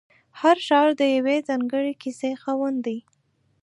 [0.39, 2.97] هر ښار د یوې ځانګړې کیسې خاوند دی.